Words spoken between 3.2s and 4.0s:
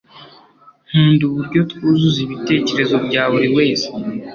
buri wese